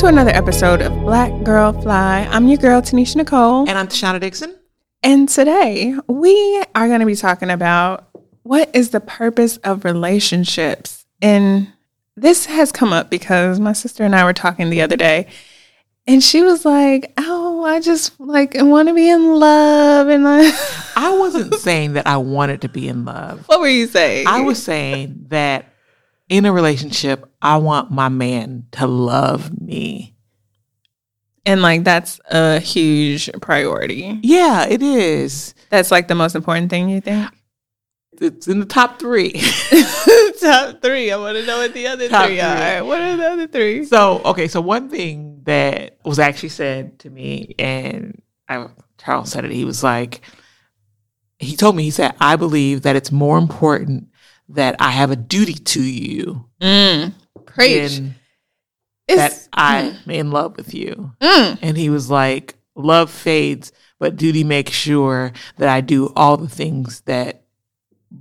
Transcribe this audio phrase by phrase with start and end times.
[0.00, 2.26] To another episode of Black Girl Fly.
[2.30, 3.68] I'm your girl, Tanisha Nicole.
[3.68, 4.58] And I'm Tashana Dixon.
[5.02, 8.08] And today we are going to be talking about
[8.42, 11.04] what is the purpose of relationships.
[11.20, 11.70] And
[12.16, 15.26] this has come up because my sister and I were talking the other day.
[16.06, 20.50] And she was like, "Oh, I just like want to be in love." And I,
[20.96, 23.46] I wasn't saying that I wanted to be in love.
[23.48, 24.26] what were you saying?
[24.26, 25.69] I was saying that
[26.30, 30.14] in a relationship, I want my man to love me.
[31.44, 34.18] and like that's a huge priority.
[34.22, 35.54] Yeah, it is.
[35.68, 37.28] That's like the most important thing you think.
[38.20, 39.32] It's in the top three.
[40.40, 41.10] Top three.
[41.12, 42.40] I want to know what the other Top three three.
[42.40, 42.84] are.
[42.84, 43.84] What are the other three?
[43.84, 49.44] so, okay, so one thing that was actually said to me, and I, Charles said
[49.44, 50.22] it, he was like,
[51.38, 54.08] he told me, he said, I believe that it's more important
[54.54, 57.12] that I have a duty to you Mm.
[57.46, 58.00] Preach.
[59.08, 61.12] that I'm in love with you.
[61.20, 61.58] Mm.
[61.62, 66.48] And he was like, Love fades, but duty makes sure that I do all the
[66.48, 67.39] things that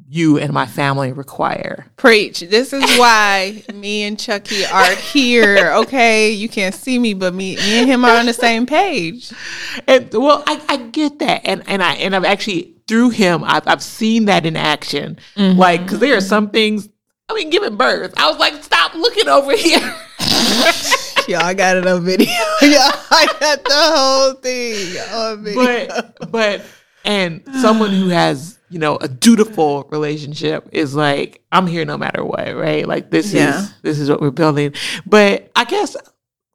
[0.07, 1.85] you and my family require.
[1.97, 2.41] Preach.
[2.41, 5.71] This is why me and Chucky are here.
[5.77, 9.31] Okay, you can't see me, but me, me and him are on the same page.
[9.87, 11.41] And well, I, I get that.
[11.45, 15.19] And and I and I've actually through him, I've I've seen that in action.
[15.35, 15.59] Mm-hmm.
[15.59, 16.89] Like, because there are some things,
[17.27, 18.13] I mean, giving birth.
[18.17, 19.79] I was like, stop looking over here.
[21.27, 22.27] Y'all I got it on video.
[22.61, 25.87] Y'all I got the whole thing on video.
[25.87, 26.65] but but
[27.05, 32.23] and someone who has you know a dutiful relationship is like i'm here no matter
[32.23, 33.59] what right like this Yeah.
[33.61, 34.73] is this is what we're building
[35.05, 35.95] but i guess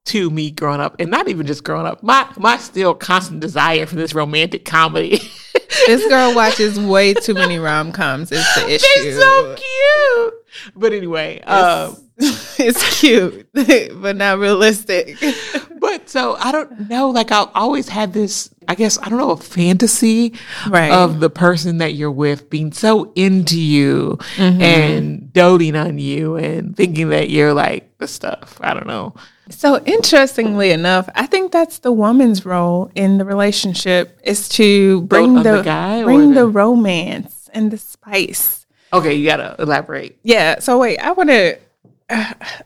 [0.06, 3.86] to me growing up and not even just growing up my my still constant desire
[3.86, 5.18] for this romantic comedy
[5.86, 8.30] this girl watches way too many rom coms.
[8.30, 8.84] Is the issue?
[8.86, 10.34] it's so cute
[10.76, 11.96] but anyway um
[12.68, 13.46] it's cute,
[14.02, 15.16] but not realistic.
[15.80, 19.32] but so i don't know like i've always had this i guess i don't know
[19.32, 20.32] a fantasy
[20.68, 20.90] Right.
[20.90, 24.62] of the person that you're with being so into you mm-hmm.
[24.62, 29.14] and doting on you and thinking that you're like the stuff i don't know
[29.50, 35.34] So interestingly enough, I think that's the woman's role in the relationship is to bring
[35.42, 38.64] the, the guy bring the- the romance and the spice.
[38.90, 40.60] okay you gotta elaborate Yeah.
[40.60, 41.58] So wait, I want to.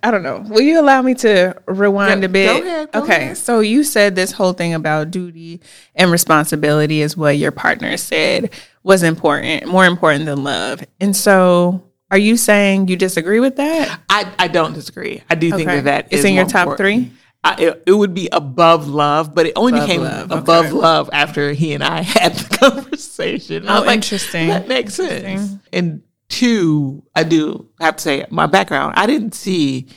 [0.03, 0.45] I don't know.
[0.49, 2.47] Will you allow me to rewind Yeah, a bit?
[2.63, 3.17] go ahead, go okay.
[3.23, 3.37] ahead.
[3.39, 5.61] So you said this whole thing about duty
[5.95, 8.51] and responsibility is what your partner said
[8.83, 10.83] was important, more important than love.
[11.01, 14.01] And so, are you saying you disagree with that?
[14.09, 16.79] i i don't disagree i do think that that It's is in your top important.
[17.09, 17.13] three?
[17.45, 20.75] I, it, it would be above love, but it only Above became love, above okay.
[20.75, 23.63] love after he and I had the conversation.
[23.69, 24.49] Oh, was like, oh, interesting.
[24.49, 25.57] That makes sense.
[25.73, 29.89] And two, I do have to say, my background, I didn't see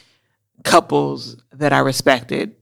[0.64, 2.56] couples that I respected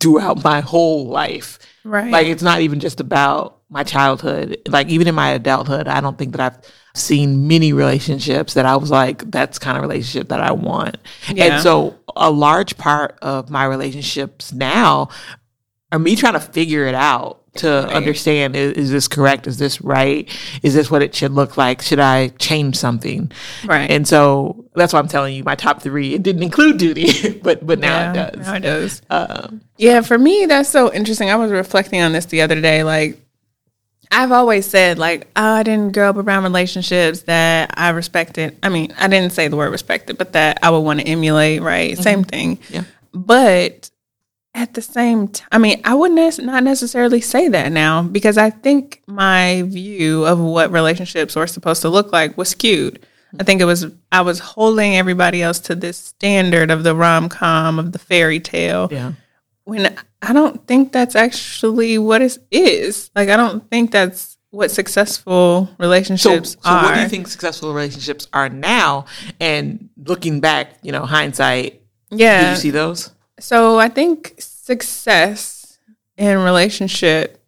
[0.00, 1.58] throughout my whole life.
[1.84, 2.10] Right.
[2.10, 4.58] Like it's not even just about my childhood.
[4.68, 6.58] Like even in my adulthood, I don't think that I've
[6.94, 10.98] seen many relationships that I was like, that's kind of relationship that I want.
[11.32, 11.44] Yeah.
[11.44, 15.08] And so a large part of my relationships now
[15.92, 19.46] are me trying to figure it out to understand is, is this correct?
[19.46, 20.28] Is this right?
[20.62, 21.80] Is this what it should look like?
[21.80, 23.30] Should I change something?
[23.64, 23.90] Right.
[23.90, 26.14] And so that's why I'm telling you my top three.
[26.14, 28.46] It didn't include duty, but but now Yeah, it does.
[28.46, 29.02] Now it does.
[29.10, 31.30] Um, Yeah, for me, that's so interesting.
[31.30, 32.82] I was reflecting on this the other day.
[32.82, 33.18] Like,
[34.10, 38.56] I've always said, like, oh, I didn't grow up around relationships that I respected.
[38.62, 41.62] I mean, I didn't say the word respected, but that I would want to emulate,
[41.62, 41.96] right?
[41.98, 42.58] Same thing.
[42.70, 42.84] Yeah.
[43.12, 43.90] But
[44.56, 48.38] at the same time, I mean, I wouldn't nec- not necessarily say that now because
[48.38, 53.06] I think my view of what relationships were supposed to look like was skewed.
[53.38, 57.28] I think it was I was holding everybody else to this standard of the rom
[57.28, 59.12] com of the fairy tale yeah.
[59.64, 63.10] when I don't think that's actually what it is.
[63.14, 66.82] Like I don't think that's what successful So, relationships so are.
[66.84, 69.04] what do you think successful relationships are now?
[69.38, 72.50] And looking back, you know, hindsight, did Yeah.
[72.52, 73.10] you see those?
[73.38, 75.78] So I think success
[76.16, 77.42] in relationship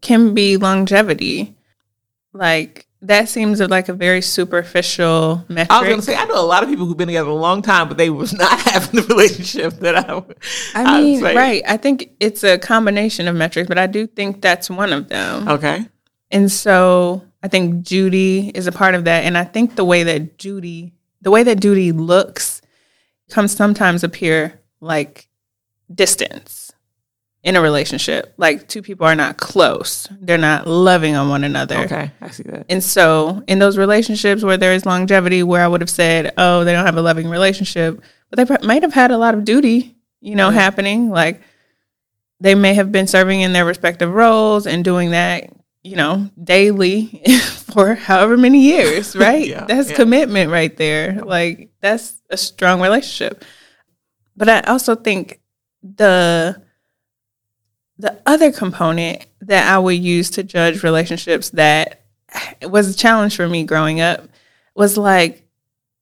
[0.00, 1.56] can be longevity.
[2.32, 5.72] Like that seems like a very superficial metric.
[5.72, 7.34] I was going to say, I know a lot of people who've been together a
[7.34, 10.22] long time, but they was not having the relationship that I.
[10.74, 11.34] I mean, say.
[11.34, 11.62] right.
[11.66, 15.48] I think it's a combination of metrics, but I do think that's one of them.
[15.48, 15.86] Okay.
[16.30, 19.24] And so I think Judy is a part of that.
[19.24, 22.62] And I think the way that Judy, the way that Judy looks,
[23.30, 25.28] comes sometimes appear like
[25.92, 26.72] distance
[27.42, 28.34] in a relationship.
[28.36, 31.76] Like two people are not close, they're not loving on one another.
[31.78, 32.66] Okay, I see that.
[32.68, 36.64] And so, in those relationships where there is longevity, where I would have said, "Oh,
[36.64, 39.96] they don't have a loving relationship," but they might have had a lot of duty
[40.22, 41.10] you know, happening.
[41.10, 41.42] Like
[42.40, 45.50] they may have been serving in their respective roles and doing that,
[45.82, 47.22] you know, daily
[47.72, 49.46] for however many years, right?
[49.46, 49.96] Yeah, that's yeah.
[49.96, 51.20] commitment right there.
[51.22, 53.44] Like that's a strong relationship.
[54.36, 55.40] But I also think
[55.82, 56.62] the
[57.98, 62.02] the other component that I would use to judge relationships that
[62.62, 64.28] was a challenge for me growing up
[64.74, 65.46] was like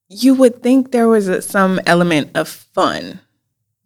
[0.08, 3.20] you would think there was a, some element of fun.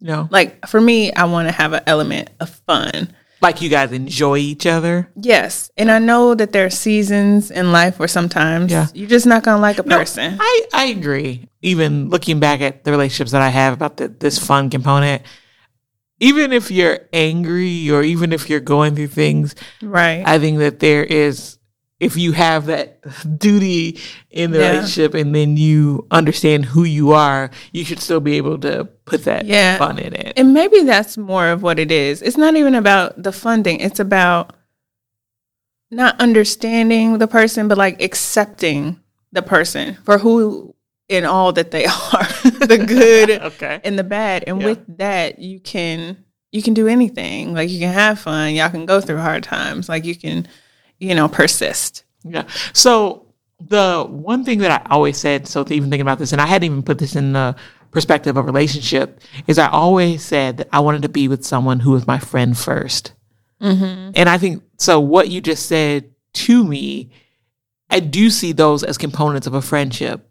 [0.01, 0.27] No.
[0.31, 3.13] Like for me, I want to have an element of fun.
[3.45, 5.11] Like you guys enjoy each other.
[5.15, 8.87] Yes, and I know that there are seasons in life where sometimes Yeah.
[8.95, 10.37] you're just not gonna like a No, person.
[10.41, 11.47] I, I agree.
[11.61, 15.21] Even looking back at the relationships that I have about the, this fun component,
[16.19, 20.23] even if you're angry or even if you're going through things, right.
[20.25, 21.59] I think that there is,
[21.99, 22.99] if you have that
[23.39, 23.97] duty
[24.29, 24.69] in the Yeah.
[24.71, 29.23] relationship and then you understand who you are, you should still be able to put
[29.23, 29.77] that Yeah.
[29.77, 30.33] fun in it.
[30.35, 32.21] And maybe that's more of what it is.
[32.21, 33.79] It's not even about the funding.
[33.79, 34.53] It's about
[35.91, 38.99] not understanding the person, but like accepting
[39.31, 40.73] the person for who
[41.09, 42.27] and all that they are,
[42.65, 43.79] the good okay.
[43.83, 44.43] and the bad.
[44.47, 44.67] And Yeah.
[44.67, 46.17] with that, you can
[46.51, 47.53] you can do anything.
[47.53, 48.53] Like you can have fun.
[48.55, 49.89] Y'all can go through hard times.
[49.89, 50.47] Like you can,
[50.99, 52.03] you know, persist.
[52.23, 52.47] Yeah.
[52.73, 53.27] So
[53.59, 56.65] the one thing that I always said, so even thinking about this, and I hadn't
[56.65, 57.55] even put this in the
[57.91, 61.91] perspective of relationship, is I always said that I wanted to be with someone who
[61.91, 63.11] was my friend 1st
[63.61, 64.11] mm-hmm.
[64.15, 64.99] And I think so.
[64.99, 67.11] What you just said to me,
[67.89, 70.29] I do see those as components of a friendship.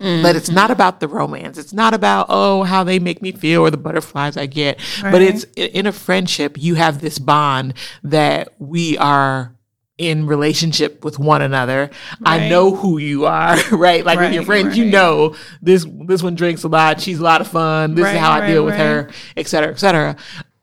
[0.00, 0.72] But it's not mm-hmm.
[0.72, 1.56] about the romance.
[1.56, 4.78] It's not about, oh, how they make me feel or the butterflies I get.
[5.00, 7.72] But it's in a friendship, you have this bond
[8.02, 9.53] that we are
[9.98, 11.90] in relationship with one another.
[12.24, 14.04] I know who you are, right?
[14.04, 17.22] Like with your Right, friends, you know this this one drinks a lot, she's a
[17.22, 19.78] lot of fun, this Right, is how I right, deal with her, et cetera, et
[19.78, 20.16] cetera.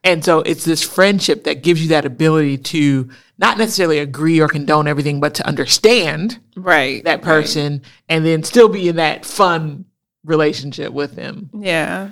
[0.03, 4.47] And so it's this friendship that gives you that ability to not necessarily agree or
[4.47, 7.03] condone everything, but to understand Right.
[7.03, 9.85] that person and then still be in that fun
[10.25, 11.49] relationship with them.
[11.57, 12.11] Yeah.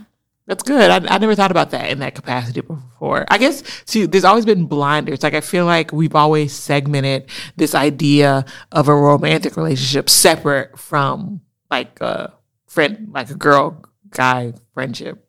[0.49, 0.89] That's good.
[0.89, 3.23] I, I never thought about that in that capacity before.
[3.29, 5.21] I guess, see, there's always been blinders.
[5.21, 11.41] Like, I feel like we've always segmented this idea of a romantic relationship separate from
[11.69, 12.33] like a
[12.65, 15.23] friend, like a girl guy friendship.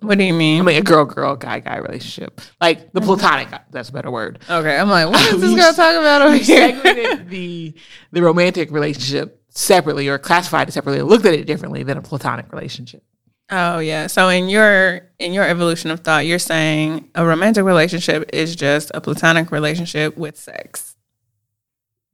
[0.00, 0.60] What do you mean?
[0.60, 0.76] I mean?
[0.76, 2.38] a girl girl guy guy relationship.
[2.60, 3.16] Like the uh-huh.
[3.16, 4.40] platonic, that's a better word.
[4.50, 6.68] Okay, I'm like, what is this girl talking about over here?
[6.68, 7.72] segmented the
[8.12, 12.52] the romantic relationship separately or classified it separately, looked at it differently than a platonic
[12.52, 13.02] relationship.
[13.50, 14.08] Oh yeah.
[14.08, 18.90] So in your in your evolution of thought, you're saying a romantic relationship is just
[18.94, 20.96] a platonic relationship with sex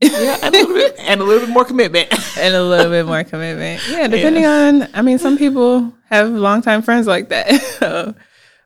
[0.01, 2.09] Yeah, and a little bit, and a little bit more commitment.
[2.39, 3.83] and a little bit more commitment.
[3.89, 4.89] Yeah, depending on.
[4.95, 7.51] I mean, some people have longtime friends like that.
[7.83, 8.15] So,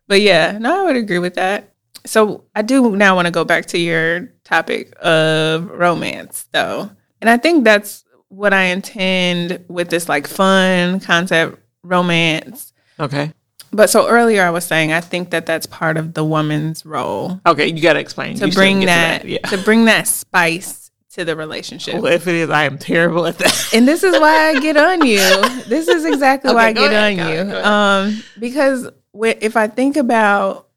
[0.09, 1.73] but yeah, no, I would agree with that.
[2.05, 6.91] So I do now want to go back to your topic of romance, though,
[7.21, 12.73] and I think that's what I intend with this like fun concept romance.
[12.99, 13.33] Okay.
[13.73, 17.41] But so earlier I was saying I think that that's part of the woman's role
[17.45, 18.37] Okay, you got to explain.
[18.39, 19.39] to You bring get to that, Yeah.
[19.51, 21.95] to bring that spice to the relationship.
[21.95, 23.71] Well, if it is, I am terrible at that.
[23.75, 25.19] And this is why I get on you.
[25.67, 27.41] This is exactly why I get ahead, on you.
[27.53, 27.65] ahead.
[27.65, 30.69] Um, because if I think about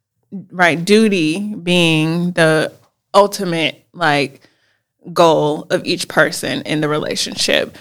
[0.52, 2.72] right duty being the
[3.14, 4.42] ultimate like
[5.14, 7.78] goal of each person in the relationship,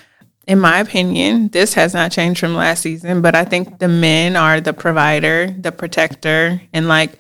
[0.49, 3.21] in my opinion, this has not changed from last season.
[3.21, 7.13] But I think the men are the provider, the protector, and like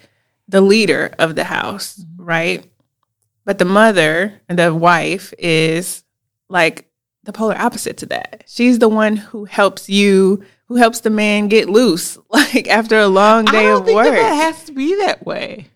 [0.48, 2.64] the leader of the house, right?
[3.44, 6.04] But the mother, the wife, is
[6.48, 6.90] like
[7.24, 8.44] the polar opposite to that.
[8.46, 13.08] She's the one who helps you, who helps the man get loose, like after a
[13.08, 14.06] long day of work.
[14.06, 15.66] that, that has to be that way.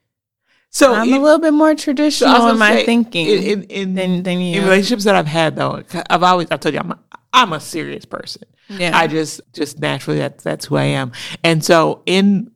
[0.70, 3.62] So, I'm in- a little bit more traditional was in my say, thinking in in,
[3.64, 6.98] in, than than in relationships that I've had though, I've always I told you I'm
[7.32, 8.44] I'm a serious person.
[8.68, 11.12] yeah, I just just naturally that's that's who I am.
[11.42, 12.52] And so in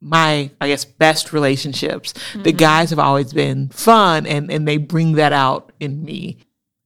[0.00, 2.56] my I guess best relationships, the mm-hmm.
[2.56, 6.38] guys have always been fun and and they bring that out in me.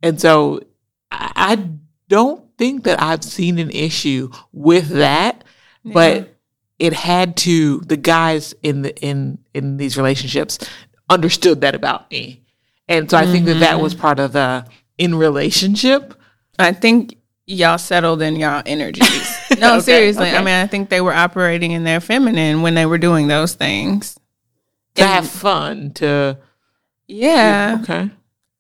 [0.03, 0.61] And so
[1.11, 1.69] I, I
[2.09, 5.45] don't think that I've seen an issue with that,
[5.85, 6.35] but
[6.79, 10.59] it had to the guys in the in in these relationships
[11.09, 12.43] understood that about me.
[12.89, 13.83] And so I think that that mm-hmm.
[13.83, 14.67] was part of the
[14.99, 16.15] in relationship
[16.59, 17.17] I think
[17.53, 19.39] y'all settled in y'all energies.
[19.59, 20.31] No, Okay, seriously.
[20.31, 23.55] I mean, I think they were operating in their feminine when they were doing those
[23.55, 24.15] things.
[24.95, 26.39] to And- have fun to
[27.07, 27.79] Yeah.
[27.83, 28.11] okay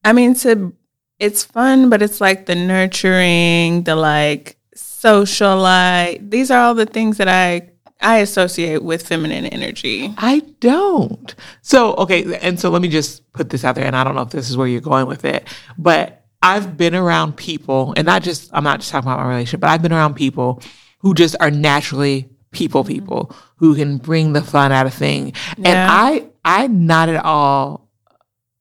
[0.04, 0.72] I mean, to
[1.18, 6.30] it's fun, but it's like the nurturing, the like socialite.
[6.30, 7.68] These are all the things that I
[8.00, 10.12] I associate with feminine energy.
[10.18, 11.32] I don't.
[11.62, 14.22] So, okay, and so let me just put this out there, and I don't know
[14.22, 15.46] if this is where you're going with it,
[15.78, 19.60] but I've been around people, and not just, I'm not just talking about my relationship,
[19.60, 20.60] but I've been around people
[20.98, 22.92] who just are naturally people mm-hmm.
[22.92, 25.32] people who can bring the fun out of thing.
[25.56, 27.88] And I, I not at all,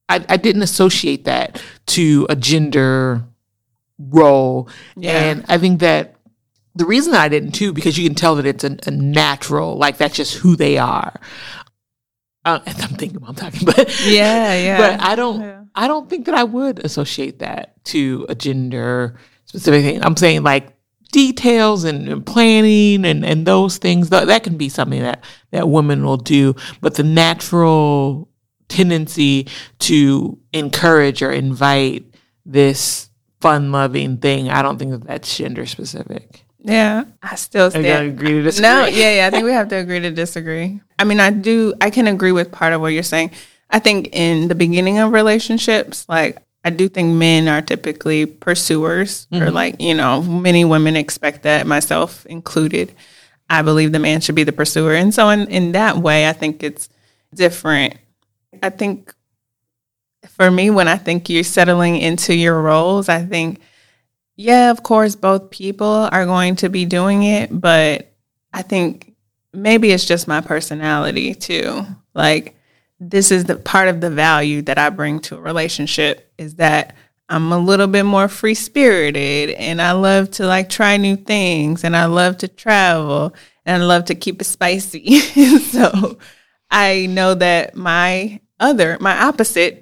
[0.08, 3.24] I, I didn't associate that to a gender
[3.98, 4.70] role.
[4.96, 5.12] Yeah.
[5.12, 6.16] And I think that
[6.76, 9.98] the reason I didn't too, because you can tell that it's a, a natural, like
[9.98, 11.20] that's just who they are.
[12.46, 14.78] Uh, I'm thinking while I'm talking, but Yeah, yeah.
[14.78, 15.64] but I don't, Yeah.
[15.76, 20.04] I don't think that I would associate that to a gender specific thing.
[20.04, 20.74] I'm saying like
[21.12, 25.70] details and, and planning and, and those things that, that can be something that that
[25.70, 28.30] women will do, but the natural
[28.70, 29.48] tendency
[29.80, 32.06] to encourage or invite
[32.46, 33.10] this
[33.42, 36.46] fun loving thing, I don't think that that's gender specific.
[36.64, 37.86] Yeah, I still I stand.
[37.86, 38.70] gotta agree to disagree.
[38.70, 39.28] No, yeah, yeah.
[39.28, 40.80] I think we have to agree to disagree.
[41.00, 41.74] I mean, I do.
[41.82, 43.32] I can agree with part of what you're saying.
[43.70, 49.28] I think in the beginning of relationships, like I do think men are typically pursuers,
[49.32, 49.56] or mm-hmm.
[49.56, 52.94] like you know, many women expect that, myself included.
[53.50, 56.34] I believe the man should be the pursuer, and so in in that way, I
[56.34, 56.90] think it's
[57.34, 57.96] different.
[58.62, 59.14] I think
[60.30, 63.62] for me, when I think you're settling into your roles, I think
[64.36, 68.14] yeah, of course, both people are going to be doing it, but
[68.54, 69.14] I think
[69.54, 71.86] maybe it's just my personality too.
[72.14, 72.56] Like,
[73.00, 76.96] this is the part of the value that I bring to a relationship is that
[77.30, 81.84] I'm a little bit more free spirited and I love to like try new things
[81.84, 83.34] and I love to travel
[83.66, 85.20] and I love to keep it spicy.
[85.60, 86.18] so
[86.70, 89.81] I know that my other, my opposite,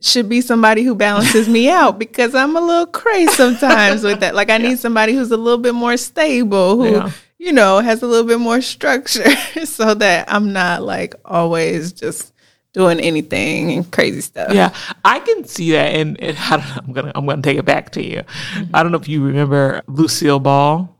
[0.00, 4.34] should be somebody who balances me out because I'm a little crazy sometimes with that.
[4.34, 7.10] Like I need somebody who's a little bit more stable, who Yeah.
[7.38, 9.30] you know has a little bit more structure,
[9.64, 12.32] so that I'm not like always just
[12.74, 14.52] doing anything and crazy stuff.
[14.52, 17.92] Yeah, I can see that, and, and I I'm gonna I'm gonna take it back
[17.92, 18.22] to you.
[18.74, 20.92] I don't know if you remember Lucille Ball,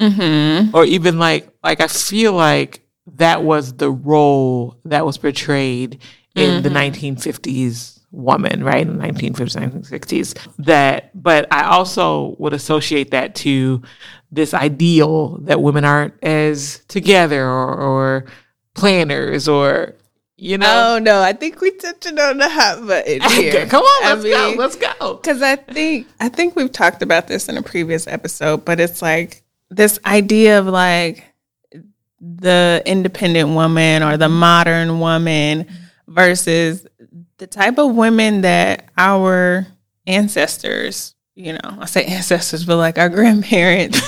[0.00, 0.74] Mm-hmm.
[0.74, 2.80] or even like like I feel like
[3.14, 5.98] that was the role that was portrayed
[6.34, 8.86] in the 1950s woman, right?
[8.86, 10.48] In the 1950s, 1960s.
[10.58, 13.82] That, but I also would associate that to
[14.30, 18.24] this ideal that women aren't as together or, or
[18.74, 19.94] planners or
[20.36, 20.94] you know.
[20.94, 23.66] Oh no, I think we touching on the hot button here.
[23.66, 24.48] Come on, let's go.
[24.48, 25.14] mean, Let's go.
[25.14, 29.00] Because I think I think we've talked about this in a previous episode, but it's
[29.00, 31.24] like this idea of like
[32.20, 35.66] the independent woman or the modern woman
[36.08, 36.86] versus
[37.38, 39.66] the type of women that our
[40.06, 44.00] ancestors, you know, I say ancestors, but like our grandparents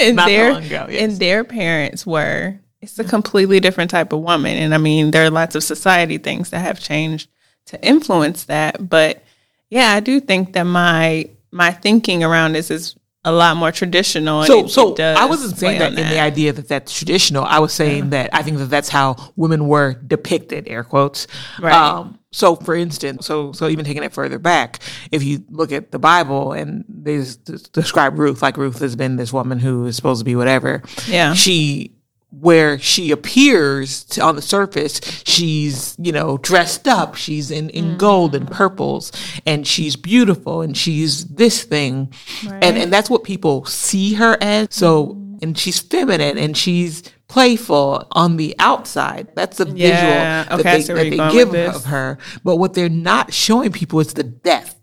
[0.00, 1.02] and their ago, yes.
[1.02, 2.58] and their parents were.
[2.80, 4.56] It's a completely different type of woman.
[4.56, 7.28] And I mean, there are lots of society things that have changed
[7.66, 8.88] to influence that.
[8.88, 9.22] But
[9.70, 14.40] yeah, I do think that my my thinking around this is a lot more traditional.
[14.40, 16.92] and So, it- so it I wasn't saying play that in the idea that that's
[16.92, 17.44] traditional.
[17.44, 21.28] I was saying that I think that that's how women were depicted, air quotes.
[21.60, 21.72] Right.
[21.72, 25.92] Um, so, for instance, so so even taking it further back, if you look at
[25.92, 27.24] the Bible and they
[27.72, 30.82] describe Ruth, like Ruth has been this woman who is supposed to be whatever.
[31.06, 31.34] Yeah.
[31.34, 31.92] She
[32.40, 37.14] where she appears to, on the surface, she's, you know, dressed up.
[37.14, 37.98] She's in, in mm.
[37.98, 39.12] gold and purples
[39.44, 42.10] and she's beautiful and she's this thing.
[42.50, 44.68] And, and that's what people see her as.
[44.70, 45.36] So, mm-hmm.
[45.42, 49.28] and she's feminine and she's playful on the outside.
[49.34, 50.44] That's the Yeah.
[50.44, 52.18] visual Okay, that they, that they give of her.
[52.44, 54.74] But what they're not showing people is the depth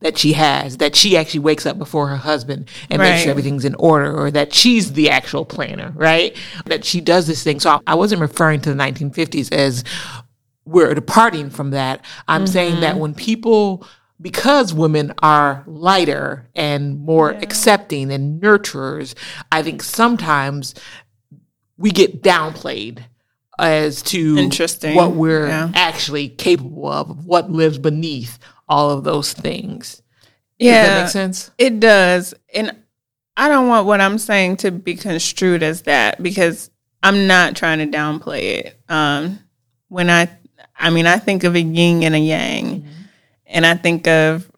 [0.00, 3.64] that she has, that she actually wakes up before her husband and makes sure everything's
[3.66, 6.34] in order, or that she's the actual planner, right?
[6.66, 7.60] That she does this thing.
[7.60, 9.84] So I, I wasn't referring to the 1950s as
[10.64, 12.04] we're departing from that.
[12.26, 12.80] I'm saying Mm-hmm.
[12.82, 13.84] that when people,
[14.20, 19.14] because women are lighter and more accepting and nurturers,
[19.52, 20.74] I think sometimes
[21.78, 22.98] we get downplayed
[23.58, 24.94] as to Interesting.
[24.94, 25.70] what we're Yeah.
[25.74, 30.02] actually capable of, what lives beneath all of those things.
[30.58, 30.82] Yeah.
[30.82, 31.50] Does that make sense?
[31.58, 32.34] It does.
[32.54, 32.76] And
[33.36, 36.70] I don't want what I'm saying to be construed as that because
[37.02, 38.80] I'm not trying to downplay it.
[38.88, 39.38] Um,
[39.88, 40.28] when I,
[40.76, 42.86] I mean, I think of a yin and a yang,
[43.46, 44.50] and I think of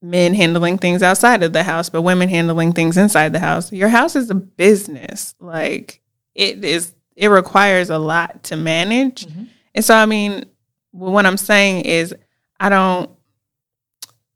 [0.00, 3.72] men handling things outside of the house, but women handling things inside the house.
[3.72, 5.34] Your house is a business.
[5.40, 6.00] Like
[6.38, 9.26] it is, it requires a lot to manage.
[9.26, 9.44] Mm-hmm.
[9.74, 10.44] And so, I mean,
[10.92, 12.14] what I'm saying is,
[12.60, 13.10] I don't,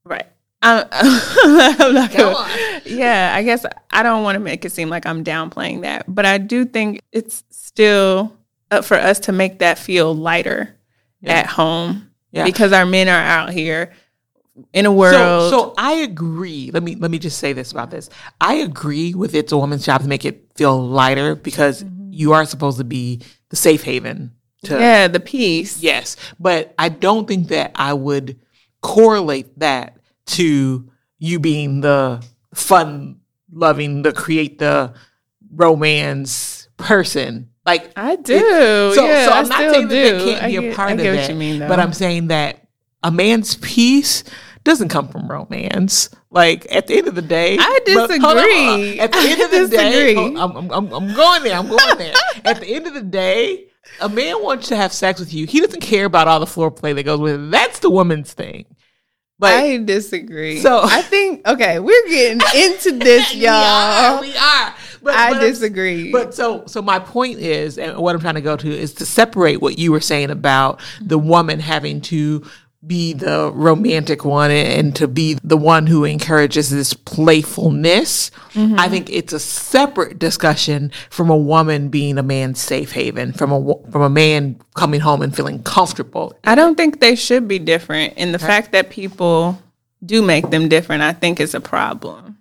[0.04, 0.26] right.
[0.62, 4.88] I'm, I'm not Go gonna, yeah, I guess I don't want to make it seem
[4.88, 8.37] like I'm downplaying that, but I do think it's still
[8.71, 10.76] up for us to make that feel lighter
[11.21, 11.32] Yeah.
[11.35, 12.44] at home Yeah.
[12.44, 13.92] because our men are out here
[14.73, 15.14] in a world.
[15.14, 16.71] So, so I agree.
[16.73, 18.11] Let me let me just say this about this.
[18.40, 22.12] I agree with it's a woman's job to make it feel lighter because mm-hmm.
[22.12, 24.32] you are supposed to be the safe haven
[24.64, 25.82] to yeah, the peace.
[25.82, 28.38] Yes, but I don't think that I would
[28.80, 33.21] correlate that to you being the fun
[33.52, 34.94] loving, the create the
[35.54, 37.49] romance person.
[37.64, 38.92] Like I do.
[38.94, 40.18] so, yeah, so I I'm not saying that do.
[40.18, 41.37] that can't be a get- part I of that.
[41.37, 42.62] mean, but I'm saying that
[43.02, 44.25] a man's peace
[44.64, 46.09] doesn't come from romance.
[46.30, 49.00] Like at the end of the day, I but- on, disagree.
[49.00, 50.16] At the end of I the day, oh, disagree.
[50.16, 51.59] oh, I'm, I'm, I'm, I'm going there.
[51.59, 52.14] I'm going there.
[52.44, 53.66] at the end of the day,
[54.00, 55.47] a man wants to have sex with you.
[55.47, 57.50] He doesn't care about all the floor play that goes with it.
[57.50, 58.64] That's the woman's thing.
[59.38, 60.61] Like I disagree.
[60.61, 64.21] So- I think okay, we're getting into this, y'all.
[64.21, 64.75] we are.
[65.02, 66.12] But, I but I'm- disagree.
[66.12, 69.06] But so so my point is, and what I'm trying to go to is to
[69.06, 72.49] separate what you were saying about the woman having to
[72.85, 78.31] be the romantic one and to be the one who encourages this playfulness.
[78.57, 83.53] I think it's a separate discussion from a woman being a man's safe haven, from
[83.53, 86.37] a from a man coming home and feeling comfortable.
[86.45, 88.15] I don't think they should be different.
[88.17, 89.62] And the fact that people
[90.05, 92.39] do make them different, I think is a problem.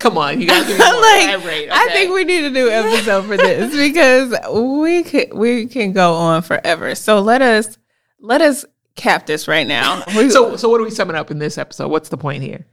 [0.00, 2.68] Come on, you gotta give me more like, elaborate, I think we need to do
[2.68, 6.94] episode for this because we could we can go on forever.
[6.94, 7.78] So let us
[8.24, 8.64] let us
[8.96, 10.02] cap this right now.
[10.30, 11.88] So so what are we summing up in this episode?
[11.88, 12.66] What's the point here?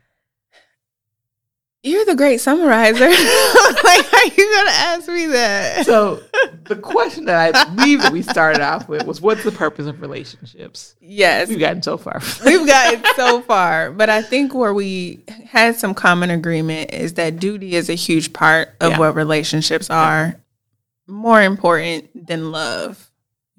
[1.84, 3.10] you're the great summarizer.
[3.84, 5.83] like, are you gonna ask me that?
[5.85, 6.22] So
[6.66, 10.00] the question that I believe that we started off with was what's the purpose of
[10.00, 10.96] relationships?
[11.01, 12.22] Yes, We've gotten so far.
[12.46, 17.40] We've gotten so far, but I think where we had some common agreement is that
[17.40, 19.00] duty is a huge part of Yeah.
[19.00, 20.35] what relationships are,
[21.07, 23.11] more important than love.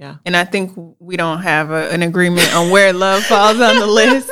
[0.03, 0.17] Yeah.
[0.27, 3.87] And I think we don't have a, an agreement on where love falls on the
[3.87, 4.31] list,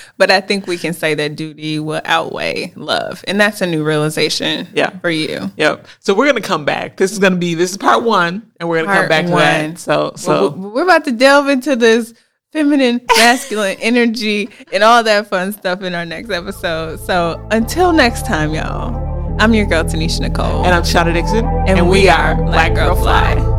[0.16, 3.24] but I think we can say that duty will outweigh love.
[3.26, 4.90] And that's a new realization Yeah.
[5.00, 5.50] for you.
[5.56, 5.88] Yep.
[5.98, 6.96] So we're gonna come back.
[6.98, 9.30] This is gonna be this is part one, and we're gonna come Part back to
[9.32, 9.40] one.
[9.42, 9.78] that.
[9.78, 12.14] So so We're- we're about to delve into this
[12.52, 17.00] feminine, masculine energy and all that fun stuff in our next episode.
[17.00, 18.94] So until next time, y'all,
[19.40, 20.64] I'm your girl, Tanisha Nicole.
[20.64, 23.51] and I'm Shauna Dixon, And we are Black Girl Fly.